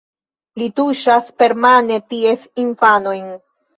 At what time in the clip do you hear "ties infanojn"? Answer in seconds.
2.15-3.29